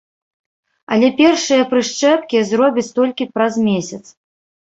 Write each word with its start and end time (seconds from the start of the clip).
Але 0.95 1.09
першыя 1.19 1.67
прышчэпкі 1.73 2.39
зробяць 2.51 2.87
толькі 2.97 3.31
праз 3.35 3.53
месяц. 3.69 4.01